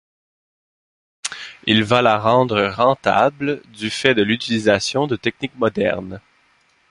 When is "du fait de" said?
3.67-4.23